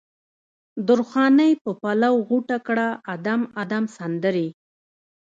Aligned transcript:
درخانۍ 0.87 1.51
په 1.63 1.71
پلو 1.81 2.13
غوټه 2.27 2.57
کړه 2.67 2.87
ادم، 3.13 3.41
ادم 3.61 3.83
سندرې 3.97 4.47